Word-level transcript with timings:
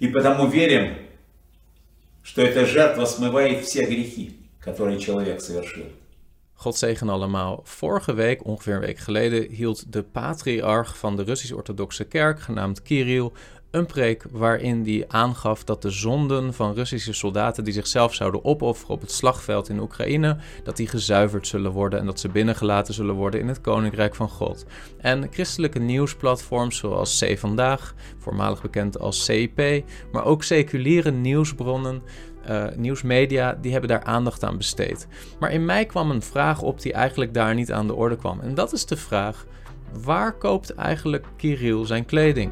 И 0.00 0.08
потому 0.08 0.46
верим, 0.46 0.96
что 2.22 2.42
эта 2.42 2.66
жертва 2.66 3.04
смывает 3.04 3.64
все 3.64 3.86
грехи, 3.86 4.36
которые 4.60 4.98
человек 4.98 5.40
совершил. 5.40 5.86
God 6.56 6.76
zegen 6.76 7.08
allemaal. 7.08 7.60
Vorige 7.64 8.14
week, 8.14 8.44
ongeveer 8.44 8.74
een 8.74 8.80
week 8.80 8.98
geleden, 8.98 9.50
hield 9.50 9.92
de 9.92 10.02
patriarch 10.02 10.98
van 10.98 11.16
de 11.16 11.24
Russisch-Orthodoxe 11.24 12.04
Kerk, 12.04 12.40
genaamd 12.40 12.82
Kirill, 12.82 13.32
een 13.71 13.85
preek 13.85 14.25
waarin 14.31 14.83
hij 14.83 15.05
aangaf 15.07 15.63
dat 15.63 15.81
de 15.81 15.89
zonden 15.89 16.53
van 16.53 16.73
Russische 16.73 17.13
soldaten 17.13 17.63
die 17.63 17.73
zichzelf 17.73 18.13
zouden 18.13 18.45
opofferen 18.45 18.95
op 18.95 19.01
het 19.01 19.11
slagveld 19.11 19.69
in 19.69 19.79
Oekraïne, 19.79 20.37
dat 20.63 20.77
die 20.77 20.87
gezuiverd 20.87 21.47
zullen 21.47 21.71
worden 21.71 21.99
en 21.99 22.05
dat 22.05 22.19
ze 22.19 22.29
binnengelaten 22.29 22.93
zullen 22.93 23.15
worden 23.15 23.39
in 23.39 23.47
het 23.47 23.61
Koninkrijk 23.61 24.15
van 24.15 24.29
God. 24.29 24.65
En 24.97 25.27
christelijke 25.31 25.79
nieuwsplatforms 25.79 26.77
zoals 26.77 27.19
C 27.19 27.39
Vandaag, 27.39 27.93
voormalig 28.17 28.61
bekend 28.61 28.99
als 28.99 29.25
CIP, 29.25 29.83
maar 30.11 30.25
ook 30.25 30.43
seculiere 30.43 31.11
nieuwsbronnen 31.11 32.01
uh, 32.49 32.65
nieuwsmedia, 32.75 33.57
die 33.61 33.71
hebben 33.71 33.89
daar 33.89 34.03
aandacht 34.03 34.43
aan 34.43 34.57
besteed. 34.57 35.07
Maar 35.39 35.51
in 35.51 35.65
mij 35.65 35.85
kwam 35.85 36.11
een 36.11 36.21
vraag 36.21 36.61
op 36.61 36.81
die 36.81 36.93
eigenlijk 36.93 37.33
daar 37.33 37.53
niet 37.53 37.71
aan 37.71 37.87
de 37.87 37.95
orde 37.95 38.15
kwam. 38.15 38.39
En 38.39 38.55
dat 38.55 38.73
is 38.73 38.85
de 38.85 38.97
vraag: 38.97 39.45
waar 40.03 40.37
koopt 40.37 40.73
eigenlijk 40.73 41.25
Kirill 41.37 41.85
zijn 41.85 42.05
kleding? 42.05 42.51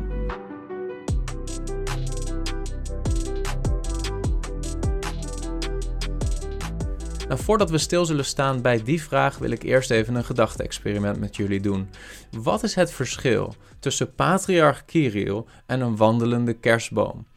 Nou, 7.29 7.41
voordat 7.41 7.69
we 7.69 7.77
stil 7.77 8.05
zullen 8.05 8.25
staan 8.25 8.61
bij 8.61 8.83
die 8.83 9.03
vraag, 9.03 9.37
wil 9.37 9.51
ik 9.51 9.63
eerst 9.63 9.91
even 9.91 10.15
een 10.15 10.23
gedachte-experiment 10.23 11.19
met 11.19 11.35
jullie 11.35 11.59
doen. 11.59 11.89
Wat 12.31 12.63
is 12.63 12.75
het 12.75 12.91
verschil 12.91 13.55
tussen 13.79 14.15
patriarch 14.15 14.85
Kirill 14.85 15.43
en 15.65 15.81
een 15.81 15.95
wandelende 15.95 16.53
kerstboom? 16.53 17.27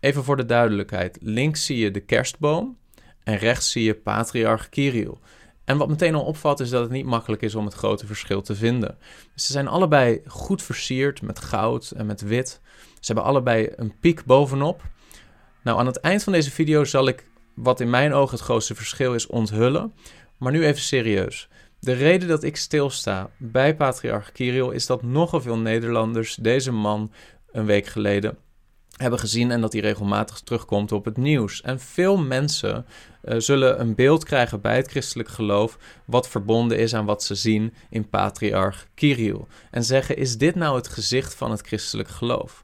Even 0.00 0.24
voor 0.24 0.36
de 0.36 0.44
duidelijkheid: 0.44 1.18
links 1.20 1.64
zie 1.64 1.78
je 1.78 1.90
de 1.90 2.00
kerstboom 2.00 2.78
en 3.22 3.36
rechts 3.36 3.70
zie 3.70 3.84
je 3.84 3.94
patriarch 3.94 4.68
Kirill. 4.68 5.14
En 5.64 5.76
wat 5.76 5.88
meteen 5.88 6.14
al 6.14 6.24
opvalt 6.24 6.60
is 6.60 6.70
dat 6.70 6.82
het 6.82 6.90
niet 6.90 7.06
makkelijk 7.06 7.42
is 7.42 7.54
om 7.54 7.64
het 7.64 7.74
grote 7.74 8.06
verschil 8.06 8.42
te 8.42 8.54
vinden. 8.54 8.98
Ze 9.34 9.52
zijn 9.52 9.68
allebei 9.68 10.22
goed 10.26 10.62
versierd 10.62 11.22
met 11.22 11.38
goud 11.38 11.90
en 11.90 12.06
met 12.06 12.20
wit. 12.20 12.60
Ze 12.76 13.12
hebben 13.12 13.24
allebei 13.24 13.72
een 13.76 13.94
piek 14.00 14.24
bovenop. 14.24 14.82
Nou, 15.62 15.78
aan 15.78 15.86
het 15.86 16.00
eind 16.00 16.22
van 16.22 16.32
deze 16.32 16.50
video 16.50 16.84
zal 16.84 17.08
ik 17.08 17.32
wat 17.54 17.80
in 17.80 17.90
mijn 17.90 18.12
ogen 18.12 18.34
het 18.34 18.44
grootste 18.44 18.74
verschil 18.74 19.14
is 19.14 19.26
onthullen. 19.26 19.92
Maar 20.38 20.52
nu 20.52 20.64
even 20.64 20.82
serieus. 20.82 21.48
De 21.80 21.92
reden 21.92 22.28
dat 22.28 22.42
ik 22.42 22.56
stilsta 22.56 23.30
bij 23.36 23.76
patriarch 23.76 24.32
Kirill 24.32 24.74
is 24.74 24.86
dat 24.86 25.02
nogal 25.02 25.40
veel 25.40 25.58
Nederlanders 25.58 26.34
deze 26.34 26.72
man 26.72 27.12
een 27.52 27.64
week 27.64 27.86
geleden 27.86 28.38
hebben 28.96 29.18
gezien 29.18 29.50
en 29.50 29.60
dat 29.60 29.72
hij 29.72 29.82
regelmatig 29.82 30.40
terugkomt 30.40 30.92
op 30.92 31.04
het 31.04 31.16
nieuws. 31.16 31.62
En 31.62 31.80
veel 31.80 32.16
mensen 32.16 32.86
uh, 33.24 33.38
zullen 33.38 33.80
een 33.80 33.94
beeld 33.94 34.24
krijgen 34.24 34.60
bij 34.60 34.76
het 34.76 34.90
christelijk 34.90 35.28
geloof 35.28 35.78
wat 36.04 36.28
verbonden 36.28 36.78
is 36.78 36.94
aan 36.94 37.04
wat 37.04 37.22
ze 37.22 37.34
zien 37.34 37.74
in 37.90 38.08
patriarch 38.08 38.86
Kirill. 38.94 39.44
En 39.70 39.84
zeggen: 39.84 40.16
is 40.16 40.38
dit 40.38 40.54
nou 40.54 40.76
het 40.76 40.88
gezicht 40.88 41.34
van 41.34 41.50
het 41.50 41.60
christelijk 41.60 42.08
geloof? 42.08 42.63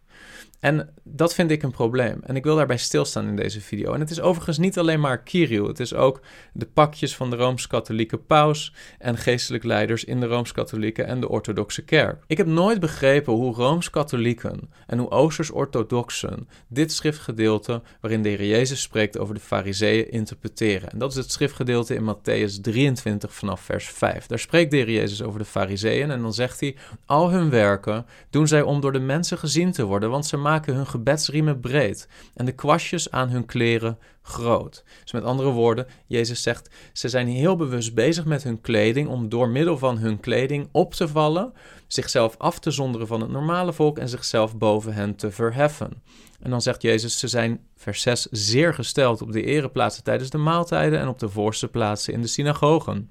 En 0.60 0.94
dat 1.04 1.34
vind 1.34 1.50
ik 1.50 1.62
een 1.62 1.70
probleem. 1.70 2.20
En 2.22 2.36
ik 2.36 2.44
wil 2.44 2.56
daarbij 2.56 2.76
stilstaan 2.76 3.26
in 3.26 3.36
deze 3.36 3.60
video. 3.60 3.92
En 3.92 4.00
het 4.00 4.10
is 4.10 4.20
overigens 4.20 4.58
niet 4.58 4.78
alleen 4.78 5.00
maar 5.00 5.22
Kirill. 5.22 5.66
Het 5.66 5.80
is 5.80 5.94
ook 5.94 6.20
de 6.52 6.66
pakjes 6.66 7.16
van 7.16 7.30
de 7.30 7.36
Rooms-Katholieke 7.36 8.16
paus 8.16 8.74
en 8.98 9.16
geestelijk 9.16 9.64
leiders 9.64 10.04
in 10.04 10.20
de 10.20 10.26
Rooms-Katholieke 10.26 11.02
en 11.02 11.20
de 11.20 11.28
Orthodoxe 11.28 11.84
Kerk. 11.84 12.22
Ik 12.26 12.36
heb 12.36 12.46
nooit 12.46 12.80
begrepen 12.80 13.32
hoe 13.32 13.54
Rooms-Katholieken 13.54 14.70
en 14.86 14.98
hoe 14.98 15.10
Oosters-Orthodoxen 15.10 16.48
dit 16.68 16.92
schriftgedeelte 16.92 17.82
waarin 18.00 18.22
de 18.22 18.28
Heer 18.28 18.46
Jezus 18.46 18.82
spreekt 18.82 19.18
over 19.18 19.34
de 19.34 19.40
Fariseeën 19.40 20.10
interpreteren. 20.10 20.90
En 20.90 20.98
dat 20.98 21.10
is 21.10 21.16
het 21.16 21.32
schriftgedeelte 21.32 21.94
in 21.94 22.14
Matthäus 22.14 22.60
23 22.60 23.34
vanaf 23.34 23.60
vers 23.60 23.88
5. 23.88 24.26
Daar 24.26 24.38
spreekt 24.38 24.70
de 24.70 24.76
Heer 24.76 24.90
Jezus 24.90 25.22
over 25.22 25.38
de 25.38 25.44
Fariseeën 25.44 26.10
en 26.10 26.22
dan 26.22 26.34
zegt 26.34 26.60
hij: 26.60 26.76
Al 27.06 27.30
hun 27.30 27.50
werken 27.50 28.06
doen 28.30 28.48
zij 28.48 28.62
om 28.62 28.80
door 28.80 28.92
de 28.92 28.98
mensen 28.98 29.38
gezien 29.38 29.72
te 29.72 29.84
worden, 29.84 30.10
want 30.10 30.26
ze 30.26 30.36
maken 30.36 30.48
maken 30.50 30.74
hun 30.74 30.86
gebedsriemen 30.86 31.60
breed 31.60 32.08
en 32.34 32.44
de 32.44 32.52
kwastjes 32.52 33.10
aan 33.10 33.28
hun 33.28 33.46
kleren 33.46 33.98
groot. 34.22 34.84
Dus 35.02 35.12
met 35.12 35.24
andere 35.24 35.50
woorden, 35.50 35.86
Jezus 36.06 36.42
zegt, 36.42 36.70
ze 36.92 37.08
zijn 37.08 37.28
heel 37.28 37.56
bewust 37.56 37.94
bezig 37.94 38.24
met 38.24 38.42
hun 38.42 38.60
kleding 38.60 39.08
om 39.08 39.28
door 39.28 39.48
middel 39.48 39.78
van 39.78 39.98
hun 39.98 40.20
kleding 40.20 40.68
op 40.72 40.94
te 40.94 41.08
vallen, 41.08 41.52
zichzelf 41.86 42.34
af 42.38 42.58
te 42.58 42.70
zonderen 42.70 43.06
van 43.06 43.20
het 43.20 43.30
normale 43.30 43.72
volk 43.72 43.98
en 43.98 44.08
zichzelf 44.08 44.56
boven 44.56 44.92
hen 44.92 45.16
te 45.16 45.30
verheffen. 45.30 46.02
En 46.40 46.50
dan 46.50 46.62
zegt 46.62 46.82
Jezus, 46.82 47.18
ze 47.18 47.28
zijn, 47.28 47.60
vers 47.76 48.02
6, 48.02 48.26
zeer 48.30 48.74
gesteld 48.74 49.22
op 49.22 49.32
de 49.32 49.44
ereplaatsen 49.44 50.04
tijdens 50.04 50.30
de 50.30 50.38
maaltijden 50.38 50.98
en 50.98 51.08
op 51.08 51.18
de 51.18 51.28
voorste 51.28 51.68
plaatsen 51.68 52.12
in 52.12 52.20
de 52.20 52.28
synagogen. 52.28 53.10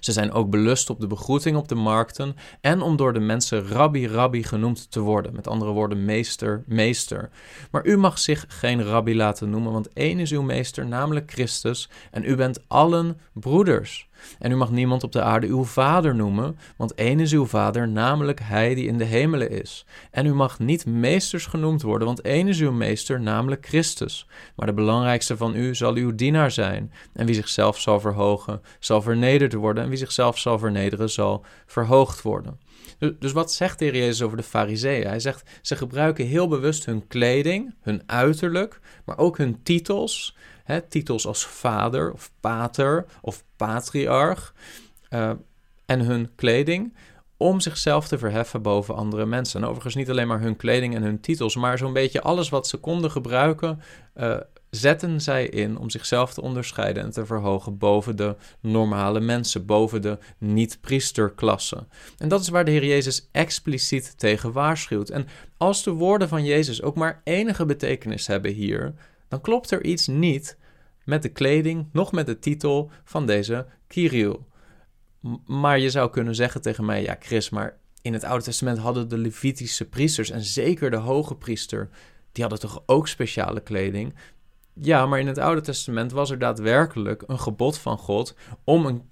Ze 0.00 0.12
zijn 0.12 0.32
ook 0.32 0.50
belust 0.50 0.90
op 0.90 1.00
de 1.00 1.06
begroeting 1.06 1.56
op 1.56 1.68
de 1.68 1.74
markten 1.74 2.36
en 2.60 2.82
om 2.82 2.96
door 2.96 3.12
de 3.12 3.20
mensen 3.20 3.68
rabbi 3.68 4.08
rabbi 4.08 4.42
genoemd 4.42 4.90
te 4.90 5.00
worden. 5.00 5.34
Met 5.34 5.48
andere 5.48 5.70
woorden, 5.70 6.04
meester, 6.04 6.62
meester. 6.66 7.30
Maar 7.70 7.86
u 7.86 7.96
mag 7.96 8.18
zich 8.18 8.44
geen 8.48 8.82
rabbi 8.82 9.16
laten 9.16 9.50
noemen, 9.50 9.72
want 9.72 9.92
één 9.92 10.18
is 10.18 10.32
uw 10.32 10.42
meester, 10.42 10.86
namelijk 10.86 11.30
Christus, 11.30 11.90
en 12.10 12.24
u 12.24 12.36
bent 12.36 12.64
allen 12.68 13.20
broeders. 13.32 14.08
En 14.38 14.50
u 14.50 14.56
mag 14.56 14.70
niemand 14.70 15.02
op 15.02 15.12
de 15.12 15.22
aarde 15.22 15.46
uw 15.46 15.64
vader 15.64 16.14
noemen, 16.14 16.58
want 16.76 16.94
één 16.94 17.20
is 17.20 17.32
uw 17.32 17.46
vader, 17.46 17.88
namelijk 17.88 18.40
hij 18.42 18.74
die 18.74 18.86
in 18.86 18.98
de 18.98 19.04
hemelen 19.04 19.50
is. 19.50 19.86
En 20.10 20.26
u 20.26 20.34
mag 20.34 20.58
niet 20.58 20.86
meesters 20.86 21.46
genoemd 21.46 21.82
worden, 21.82 22.06
want 22.06 22.20
één 22.20 22.48
is 22.48 22.60
uw 22.60 22.72
meester, 22.72 23.20
namelijk 23.20 23.66
Christus. 23.66 24.26
Maar 24.56 24.66
de 24.66 24.72
belangrijkste 24.72 25.36
van 25.36 25.56
u 25.56 25.74
zal 25.74 25.94
uw 25.94 26.14
dienaar 26.14 26.50
zijn. 26.50 26.92
En 27.12 27.26
wie 27.26 27.34
zichzelf 27.34 27.80
zal 27.80 28.00
verhogen, 28.00 28.60
zal 28.78 29.02
vernederd 29.02 29.52
worden, 29.52 29.82
en 29.82 29.88
wie 29.88 29.98
zichzelf 29.98 30.38
zal 30.38 30.58
vernederen, 30.58 31.10
zal 31.10 31.44
verhoogd 31.66 32.22
worden. 32.22 32.60
Dus, 32.98 33.12
dus 33.18 33.32
wat 33.32 33.52
zegt 33.52 33.78
de 33.78 33.84
Jezus 33.84 34.22
over 34.22 34.36
de 34.36 34.42
Fariseeën? 34.42 35.06
Hij 35.06 35.20
zegt, 35.20 35.50
ze 35.62 35.76
gebruiken 35.76 36.26
heel 36.26 36.48
bewust 36.48 36.86
hun 36.86 37.06
kleding, 37.06 37.74
hun 37.80 38.02
uiterlijk, 38.06 38.80
maar 39.04 39.18
ook 39.18 39.38
hun 39.38 39.62
titels 39.62 40.36
Titels 40.88 41.26
als 41.26 41.46
vader 41.46 42.12
of 42.12 42.30
pater 42.40 43.06
of 43.20 43.44
patriarch 43.56 44.54
uh, 45.10 45.30
en 45.86 46.00
hun 46.00 46.30
kleding 46.34 46.94
om 47.36 47.60
zichzelf 47.60 48.08
te 48.08 48.18
verheffen 48.18 48.62
boven 48.62 48.94
andere 48.94 49.26
mensen. 49.26 49.60
En 49.60 49.66
overigens 49.66 49.94
niet 49.94 50.10
alleen 50.10 50.26
maar 50.26 50.40
hun 50.40 50.56
kleding 50.56 50.94
en 50.94 51.02
hun 51.02 51.20
titels, 51.20 51.56
maar 51.56 51.78
zo'n 51.78 51.92
beetje 51.92 52.22
alles 52.22 52.48
wat 52.48 52.68
ze 52.68 52.76
konden 52.76 53.10
gebruiken, 53.10 53.80
uh, 54.16 54.36
zetten 54.70 55.20
zij 55.20 55.46
in 55.46 55.78
om 55.78 55.90
zichzelf 55.90 56.34
te 56.34 56.40
onderscheiden 56.40 57.02
en 57.02 57.10
te 57.10 57.26
verhogen 57.26 57.78
boven 57.78 58.16
de 58.16 58.36
normale 58.60 59.20
mensen, 59.20 59.66
boven 59.66 60.02
de 60.02 60.18
niet-priesterklasse. 60.38 61.86
En 62.18 62.28
dat 62.28 62.40
is 62.40 62.48
waar 62.48 62.64
de 62.64 62.70
Heer 62.70 62.84
Jezus 62.84 63.28
expliciet 63.32 64.18
tegen 64.18 64.52
waarschuwt. 64.52 65.10
En 65.10 65.26
als 65.56 65.82
de 65.82 65.90
woorden 65.90 66.28
van 66.28 66.44
Jezus 66.44 66.82
ook 66.82 66.96
maar 66.96 67.20
enige 67.24 67.66
betekenis 67.66 68.26
hebben 68.26 68.52
hier, 68.52 68.94
dan 69.28 69.40
klopt 69.40 69.70
er 69.70 69.84
iets 69.84 70.06
niet 70.06 70.56
met 71.04 71.22
de 71.22 71.28
kleding, 71.28 71.88
nog 71.92 72.12
met 72.12 72.26
de 72.26 72.38
titel 72.38 72.90
van 73.04 73.26
deze 73.26 73.66
Kirill. 73.86 74.36
Maar 75.46 75.78
je 75.78 75.90
zou 75.90 76.10
kunnen 76.10 76.34
zeggen 76.34 76.62
tegen 76.62 76.84
mij, 76.84 77.02
ja 77.02 77.16
Chris, 77.20 77.50
maar 77.50 77.78
in 78.02 78.12
het 78.12 78.24
Oude 78.24 78.44
Testament 78.44 78.78
hadden 78.78 79.08
de 79.08 79.18
Levitische 79.18 79.88
priesters 79.88 80.30
en 80.30 80.42
zeker 80.42 80.90
de 80.90 80.96
hoge 80.96 81.34
priester, 81.34 81.88
die 82.32 82.44
hadden 82.44 82.60
toch 82.60 82.82
ook 82.86 83.08
speciale 83.08 83.60
kleding? 83.60 84.14
Ja, 84.72 85.06
maar 85.06 85.20
in 85.20 85.26
het 85.26 85.38
Oude 85.38 85.60
Testament 85.60 86.12
was 86.12 86.30
er 86.30 86.38
daadwerkelijk 86.38 87.22
een 87.26 87.38
gebod 87.38 87.78
van 87.78 87.98
God 87.98 88.34
om 88.64 88.86
een 88.86 89.02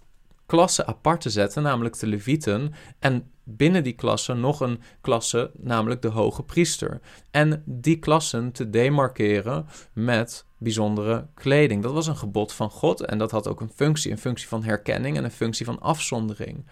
klasse 0.47 0.87
apart 0.87 1.21
te 1.21 1.31
zetten, 1.31 1.63
namelijk 1.63 1.99
de 1.99 2.07
Levieten. 2.07 2.73
En 2.99 3.31
binnen 3.45 3.83
die 3.83 3.93
klasse 3.93 4.35
nog 4.35 4.61
een 4.61 4.81
klasse, 5.01 5.51
namelijk 5.57 6.03
de 6.03 6.09
hoge 6.09 6.43
priester. 6.43 7.01
En 7.31 7.63
die 7.67 7.99
klassen 7.99 8.53
te 8.53 8.71
demarkeren 8.71 9.67
met 9.93 10.47
bijzondere 10.59 11.27
kleding. 11.35 11.83
Dat 11.83 11.93
was 11.93 12.07
een 12.07 12.17
gebod 12.17 12.53
van 12.53 12.71
God 12.71 13.01
en 13.01 13.19
dat 13.19 13.31
had 13.31 13.49
ook 13.49 13.61
een 13.61 13.73
functie, 13.75 14.11
een 14.11 14.19
functie 14.19 14.49
van 14.49 14.65
herkenning 14.65 15.17
en 15.17 15.25
een 15.25 15.31
functie 15.31 15.67
van 15.67 15.81
afzondering. 15.81 16.67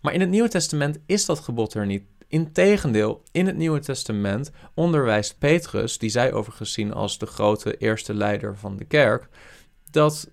Maar 0.00 0.14
in 0.14 0.20
het 0.20 0.30
Nieuwe 0.30 0.48
Testament 0.48 0.98
is 1.06 1.26
dat 1.26 1.40
gebod 1.40 1.74
er 1.74 1.86
niet. 1.86 2.04
Integendeel, 2.28 3.22
in 3.32 3.46
het 3.46 3.56
Nieuwe 3.56 3.80
Testament 3.80 4.50
onderwijst 4.74 5.38
Petrus, 5.38 5.98
die 5.98 6.10
zij 6.10 6.32
overigens 6.32 6.72
zien 6.72 6.92
als 6.92 7.18
de 7.18 7.26
grote 7.26 7.76
eerste 7.76 8.14
leider 8.14 8.56
van 8.56 8.76
de 8.76 8.84
kerk, 8.84 9.28
dat 9.90 10.30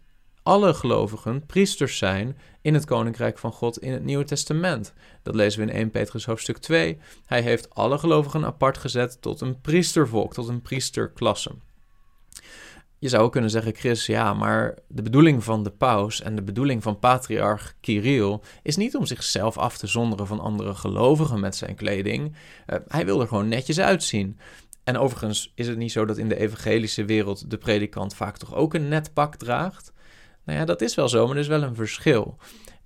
alle 0.50 0.74
gelovigen 0.74 1.46
priesters 1.46 1.98
zijn 1.98 2.38
in 2.62 2.74
het 2.74 2.86
koninkrijk 2.86 3.38
van 3.38 3.52
God 3.52 3.78
in 3.78 3.92
het 3.92 4.04
Nieuwe 4.04 4.24
Testament. 4.24 4.94
Dat 5.24 5.36
lezen 5.36 5.60
we 5.60 5.72
in 5.72 5.78
1 5.78 5.92
Petrus 5.92 6.26
hoofdstuk 6.26 6.58
2. 6.58 6.98
Hij 7.26 7.42
heeft 7.42 7.76
alle 7.76 7.98
gelovigen 7.98 8.46
apart 8.46 8.78
gezet 8.78 9.22
tot 9.22 9.42
een 9.42 9.62
priestervolk, 9.62 10.34
tot 10.34 10.48
een 10.48 10.62
priesterklasse. 10.62 11.52
Je 13.00 13.10
zou 13.10 13.24
ook 13.24 13.32
kunnen 13.32 13.50
zeggen, 13.50 13.76
Chris, 13.76 14.06
ja, 14.06 14.34
maar 14.34 14.78
de 14.88 15.02
bedoeling 15.02 15.44
van 15.44 15.64
de 15.64 15.72
paus 15.72 16.22
en 16.22 16.36
de 16.36 16.44
bedoeling 16.44 16.84
van 16.84 17.00
patriarch 17.00 17.74
Kirill 17.82 18.40
is 18.64 18.76
niet 18.76 18.96
om 18.96 19.06
zichzelf 19.06 19.58
af 19.58 19.78
te 19.78 19.88
zonderen 19.88 20.28
van 20.28 20.40
andere 20.40 20.76
gelovigen 20.76 21.40
met 21.40 21.56
zijn 21.56 21.76
kleding. 21.76 22.36
Uh, 22.68 22.80
hij 22.88 23.06
wil 23.06 23.22
er 23.22 23.28
gewoon 23.28 23.48
netjes 23.48 23.80
uitzien. 23.80 24.40
En 24.84 24.98
overigens 24.98 25.52
is 25.56 25.68
het 25.68 25.78
niet 25.78 25.92
zo 25.92 26.06
dat 26.06 26.18
in 26.18 26.30
de 26.30 26.40
evangelische 26.40 27.06
wereld 27.06 27.50
de 27.50 27.58
predikant 27.58 28.16
vaak 28.16 28.38
toch 28.38 28.56
ook 28.56 28.74
een 28.74 28.88
net 28.88 29.14
pak 29.14 29.36
draagt. 29.36 29.92
Nou 30.46 30.60
ja, 30.60 30.66
dat 30.66 30.82
is 30.82 30.96
wel 30.96 31.10
zo, 31.10 31.28
maar 31.28 31.36
er 31.36 31.42
is 31.42 31.48
wel 31.48 31.64
een 31.64 31.76
verschil. 31.76 32.38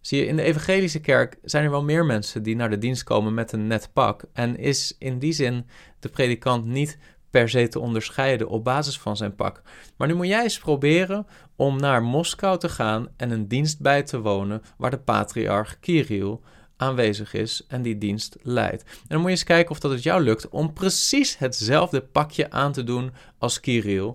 Zie 0.02 0.20
je, 0.20 0.26
in 0.26 0.36
de 0.36 0.42
evangelische 0.42 1.00
kerk 1.00 1.38
zijn 1.44 1.64
er 1.64 1.72
wel 1.72 1.84
meer 1.84 2.06
mensen 2.06 2.44
die 2.44 2.56
naar 2.56 2.70
de 2.70 2.78
dienst 2.78 3.04
komen 3.04 3.34
met 3.34 3.52
een 3.52 3.68
net 3.68 3.90
pak. 3.94 4.24
En 4.34 4.58
is 4.58 4.96
in 5.00 5.20
die 5.20 5.34
zin 5.34 5.68
de 6.00 6.10
predikant 6.10 6.66
niet 6.66 6.98
per 7.30 7.50
se 7.50 7.68
te 7.68 7.80
onderscheiden 7.80 8.50
op 8.50 8.64
basis 8.64 9.00
van 9.00 9.18
zijn 9.18 9.36
pak. 9.36 9.62
Maar 9.98 10.08
nu 10.08 10.14
moet 10.14 10.28
jij 10.28 10.44
eens 10.44 10.60
proberen 10.60 11.28
om 11.56 11.80
naar 11.80 12.04
Moskou 12.04 12.60
te 12.60 12.70
gaan 12.70 13.08
en 13.18 13.32
een 13.32 13.48
dienst 13.48 13.80
bij 13.80 14.04
te 14.04 14.20
wonen 14.20 14.62
waar 14.78 14.92
de 14.92 15.00
patriarch 15.00 15.80
Kirill 15.80 16.38
aanwezig 16.78 17.34
is 17.34 17.66
en 17.68 17.82
die 17.82 17.98
dienst 17.98 18.36
leidt. 18.42 18.84
En 18.84 19.08
dan 19.08 19.18
moet 19.18 19.26
je 19.26 19.32
eens 19.32 19.44
kijken 19.44 19.72
of 19.72 19.80
dat 19.80 19.92
het 19.92 20.04
jou 20.04 20.24
lukt 20.24 20.50
om 20.50 20.74
precies 20.74 21.38
hetzelfde 21.38 22.02
pakje 22.02 22.52
aan 22.52 22.72
te 22.72 22.84
doen 22.84 23.12
als 23.38 23.60
Kirill 23.60 24.14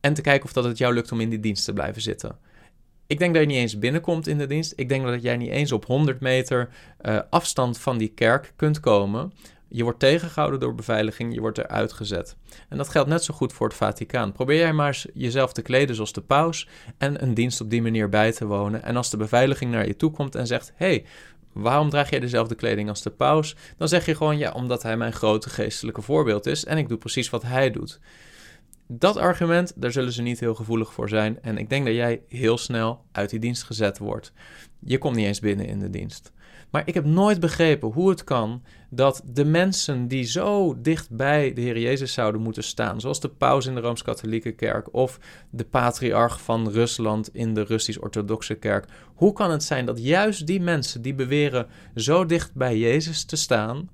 en 0.00 0.14
te 0.14 0.22
kijken 0.22 0.44
of 0.44 0.52
dat 0.52 0.64
het 0.64 0.78
jou 0.78 0.94
lukt 0.94 1.12
om 1.12 1.20
in 1.20 1.30
die 1.30 1.40
dienst 1.40 1.64
te 1.64 1.72
blijven 1.72 2.02
zitten. 2.02 2.38
Ik 3.12 3.18
denk 3.18 3.34
dat 3.34 3.42
je 3.42 3.48
niet 3.48 3.58
eens 3.58 3.78
binnenkomt 3.78 4.26
in 4.26 4.38
de 4.38 4.46
dienst. 4.46 4.72
Ik 4.76 4.88
denk 4.88 5.04
dat 5.04 5.22
jij 5.22 5.36
niet 5.36 5.50
eens 5.50 5.72
op 5.72 5.84
100 5.84 6.20
meter 6.20 6.68
uh, 7.02 7.18
afstand 7.30 7.78
van 7.78 7.98
die 7.98 8.08
kerk 8.08 8.52
kunt 8.56 8.80
komen. 8.80 9.32
Je 9.68 9.82
wordt 9.82 9.98
tegengehouden 9.98 10.60
door 10.60 10.74
beveiliging, 10.74 11.34
je 11.34 11.40
wordt 11.40 11.58
eruit 11.58 11.92
gezet. 11.92 12.36
En 12.68 12.76
dat 12.76 12.88
geldt 12.88 13.08
net 13.08 13.24
zo 13.24 13.34
goed 13.34 13.52
voor 13.52 13.66
het 13.66 13.76
Vaticaan. 13.76 14.32
Probeer 14.32 14.58
jij 14.58 14.72
maar 14.72 15.04
jezelf 15.14 15.52
te 15.52 15.62
kleden 15.62 15.94
zoals 15.94 16.12
de 16.12 16.20
paus 16.20 16.68
en 16.98 17.22
een 17.22 17.34
dienst 17.34 17.60
op 17.60 17.70
die 17.70 17.82
manier 17.82 18.08
bij 18.08 18.32
te 18.32 18.46
wonen. 18.46 18.82
En 18.82 18.96
als 18.96 19.10
de 19.10 19.16
beveiliging 19.16 19.70
naar 19.70 19.86
je 19.86 19.96
toe 19.96 20.10
komt 20.10 20.34
en 20.34 20.46
zegt: 20.46 20.72
hey, 20.74 21.04
waarom 21.52 21.90
draag 21.90 22.10
jij 22.10 22.20
dezelfde 22.20 22.54
kleding 22.54 22.88
als 22.88 23.02
de 23.02 23.10
paus? 23.10 23.56
Dan 23.76 23.88
zeg 23.88 24.06
je 24.06 24.14
gewoon: 24.14 24.38
ja, 24.38 24.52
omdat 24.52 24.82
hij 24.82 24.96
mijn 24.96 25.12
grote 25.12 25.50
geestelijke 25.50 26.02
voorbeeld 26.02 26.46
is 26.46 26.64
en 26.64 26.78
ik 26.78 26.88
doe 26.88 26.98
precies 26.98 27.30
wat 27.30 27.42
hij 27.42 27.70
doet. 27.70 28.00
Dat 28.98 29.16
argument, 29.16 29.72
daar 29.76 29.92
zullen 29.92 30.12
ze 30.12 30.22
niet 30.22 30.40
heel 30.40 30.54
gevoelig 30.54 30.92
voor 30.92 31.08
zijn. 31.08 31.42
En 31.42 31.58
ik 31.58 31.68
denk 31.68 31.84
dat 31.86 31.94
jij 31.94 32.22
heel 32.28 32.58
snel 32.58 33.04
uit 33.12 33.30
die 33.30 33.38
dienst 33.38 33.62
gezet 33.62 33.98
wordt. 33.98 34.32
Je 34.80 34.98
komt 34.98 35.16
niet 35.16 35.26
eens 35.26 35.40
binnen 35.40 35.66
in 35.66 35.78
de 35.78 35.90
dienst. 35.90 36.32
Maar 36.70 36.82
ik 36.84 36.94
heb 36.94 37.04
nooit 37.04 37.40
begrepen 37.40 37.88
hoe 37.88 38.10
het 38.10 38.24
kan 38.24 38.62
dat 38.90 39.22
de 39.24 39.44
mensen 39.44 40.08
die 40.08 40.24
zo 40.24 40.80
dicht 40.80 41.10
bij 41.10 41.52
de 41.52 41.60
Heer 41.60 41.78
Jezus 41.78 42.12
zouden 42.12 42.40
moeten 42.40 42.64
staan, 42.64 43.00
zoals 43.00 43.20
de 43.20 43.28
paus 43.28 43.66
in 43.66 43.74
de 43.74 43.80
Rooms-Katholieke 43.80 44.52
Kerk 44.52 44.94
of 44.94 45.18
de 45.50 45.64
patriarch 45.64 46.42
van 46.42 46.70
Rusland 46.70 47.34
in 47.34 47.54
de 47.54 47.62
Russisch-Orthodoxe 47.62 48.54
Kerk, 48.54 48.88
hoe 49.14 49.32
kan 49.32 49.50
het 49.50 49.62
zijn 49.62 49.86
dat 49.86 50.04
juist 50.04 50.46
die 50.46 50.60
mensen 50.60 51.02
die 51.02 51.14
beweren 51.14 51.66
zo 51.94 52.26
dicht 52.26 52.54
bij 52.54 52.78
Jezus 52.78 53.24
te 53.24 53.36
staan, 53.36 53.88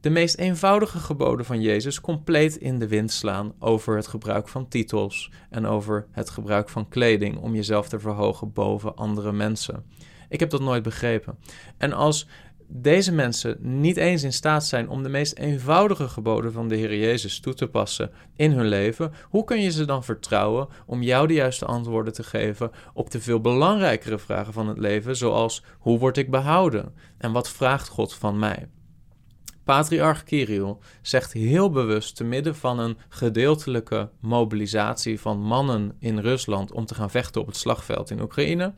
de 0.00 0.10
meest 0.10 0.36
eenvoudige 0.36 0.98
geboden 0.98 1.46
van 1.46 1.60
Jezus 1.60 2.00
compleet 2.00 2.56
in 2.56 2.78
de 2.78 2.88
wind 2.88 3.10
slaan 3.10 3.52
over 3.58 3.96
het 3.96 4.06
gebruik 4.06 4.48
van 4.48 4.68
titels 4.68 5.30
en 5.50 5.66
over 5.66 6.06
het 6.10 6.30
gebruik 6.30 6.68
van 6.68 6.88
kleding 6.88 7.38
om 7.38 7.54
jezelf 7.54 7.88
te 7.88 7.98
verhogen 7.98 8.52
boven 8.52 8.96
andere 8.96 9.32
mensen. 9.32 9.84
Ik 10.28 10.40
heb 10.40 10.50
dat 10.50 10.60
nooit 10.60 10.82
begrepen. 10.82 11.38
En 11.78 11.92
als 11.92 12.28
deze 12.72 13.12
mensen 13.12 13.56
niet 13.60 13.96
eens 13.96 14.22
in 14.22 14.32
staat 14.32 14.66
zijn 14.66 14.88
om 14.88 15.02
de 15.02 15.08
meest 15.08 15.38
eenvoudige 15.38 16.08
geboden 16.08 16.52
van 16.52 16.68
de 16.68 16.76
Heer 16.76 16.96
Jezus 16.96 17.40
toe 17.40 17.54
te 17.54 17.68
passen 17.68 18.10
in 18.36 18.52
hun 18.52 18.66
leven, 18.66 19.12
hoe 19.22 19.44
kun 19.44 19.60
je 19.60 19.70
ze 19.70 19.84
dan 19.84 20.04
vertrouwen 20.04 20.68
om 20.86 21.02
jou 21.02 21.26
de 21.26 21.34
juiste 21.34 21.64
antwoorden 21.64 22.12
te 22.12 22.22
geven 22.22 22.70
op 22.94 23.10
de 23.10 23.20
veel 23.20 23.40
belangrijkere 23.40 24.18
vragen 24.18 24.52
van 24.52 24.68
het 24.68 24.78
leven, 24.78 25.16
zoals 25.16 25.64
hoe 25.78 25.98
word 25.98 26.16
ik 26.16 26.30
behouden 26.30 26.94
en 27.18 27.32
wat 27.32 27.50
vraagt 27.50 27.88
God 27.88 28.14
van 28.14 28.38
mij? 28.38 28.68
Patriarch 29.70 30.22
Kirill 30.22 30.76
zegt 31.02 31.32
heel 31.32 31.70
bewust 31.70 32.16
te 32.16 32.24
midden 32.24 32.56
van 32.56 32.78
een 32.78 32.98
gedeeltelijke 33.08 34.08
mobilisatie 34.20 35.20
van 35.20 35.40
mannen 35.40 35.96
in 35.98 36.18
Rusland 36.18 36.72
om 36.72 36.84
te 36.86 36.94
gaan 36.94 37.10
vechten 37.10 37.40
op 37.40 37.46
het 37.46 37.56
slagveld 37.56 38.10
in 38.10 38.20
Oekraïne, 38.20 38.74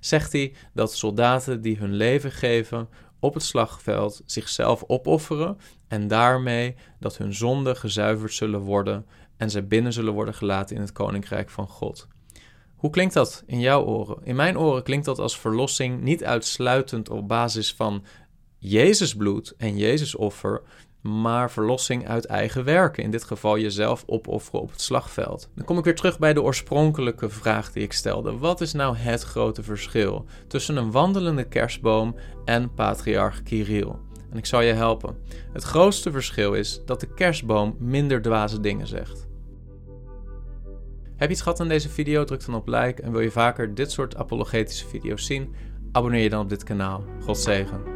zegt 0.00 0.32
hij 0.32 0.52
dat 0.74 0.94
soldaten 0.94 1.60
die 1.60 1.76
hun 1.76 1.94
leven 1.94 2.30
geven 2.32 2.88
op 3.20 3.34
het 3.34 3.42
slagveld 3.42 4.22
zichzelf 4.26 4.84
opofferen 4.86 5.58
en 5.88 6.08
daarmee 6.08 6.74
dat 7.00 7.16
hun 7.16 7.34
zonden 7.34 7.76
gezuiverd 7.76 8.32
zullen 8.32 8.60
worden 8.60 9.06
en 9.36 9.50
zij 9.50 9.66
binnen 9.66 9.92
zullen 9.92 10.12
worden 10.12 10.34
gelaten 10.34 10.76
in 10.76 10.82
het 10.82 10.92
koninkrijk 10.92 11.50
van 11.50 11.68
God. 11.68 12.08
Hoe 12.76 12.90
klinkt 12.90 13.14
dat 13.14 13.42
in 13.46 13.60
jouw 13.60 13.84
oren? 13.84 14.18
In 14.22 14.36
mijn 14.36 14.58
oren 14.58 14.82
klinkt 14.82 15.04
dat 15.04 15.18
als 15.18 15.38
verlossing 15.38 16.02
niet 16.02 16.24
uitsluitend 16.24 17.10
op 17.10 17.28
basis 17.28 17.74
van 17.74 18.04
Jezus 18.58 19.14
bloed 19.14 19.54
en 19.56 19.76
Jezus 19.76 20.14
offer, 20.14 20.62
maar 21.00 21.50
verlossing 21.50 22.08
uit 22.08 22.24
eigen 22.24 22.64
werken. 22.64 23.02
In 23.02 23.10
dit 23.10 23.24
geval 23.24 23.58
jezelf 23.58 24.02
opofferen 24.06 24.60
op 24.60 24.70
het 24.70 24.80
slagveld. 24.80 25.50
Dan 25.54 25.64
kom 25.64 25.78
ik 25.78 25.84
weer 25.84 25.94
terug 25.94 26.18
bij 26.18 26.32
de 26.32 26.42
oorspronkelijke 26.42 27.28
vraag 27.28 27.72
die 27.72 27.82
ik 27.82 27.92
stelde. 27.92 28.38
Wat 28.38 28.60
is 28.60 28.72
nou 28.72 28.96
het 28.96 29.22
grote 29.22 29.62
verschil 29.62 30.24
tussen 30.48 30.76
een 30.76 30.90
wandelende 30.90 31.44
kerstboom 31.48 32.16
en 32.44 32.74
patriarch 32.74 33.42
Kirill? 33.42 33.92
En 34.30 34.38
ik 34.38 34.46
zal 34.46 34.60
je 34.60 34.72
helpen. 34.72 35.16
Het 35.52 35.62
grootste 35.62 36.10
verschil 36.10 36.54
is 36.54 36.80
dat 36.84 37.00
de 37.00 37.14
kerstboom 37.14 37.76
minder 37.78 38.22
dwaze 38.22 38.60
dingen 38.60 38.86
zegt. 38.86 39.26
Heb 41.16 41.28
je 41.28 41.34
iets 41.34 41.42
gehad 41.42 41.60
aan 41.60 41.68
deze 41.68 41.88
video? 41.88 42.24
Druk 42.24 42.46
dan 42.46 42.54
op 42.54 42.68
like 42.68 43.02
en 43.02 43.12
wil 43.12 43.20
je 43.20 43.30
vaker 43.30 43.74
dit 43.74 43.90
soort 43.90 44.16
apologetische 44.16 44.86
video's 44.86 45.26
zien? 45.26 45.54
Abonneer 45.92 46.22
je 46.22 46.30
dan 46.30 46.40
op 46.40 46.48
dit 46.48 46.64
kanaal. 46.64 47.04
God 47.20 47.38
zegen. 47.38 47.95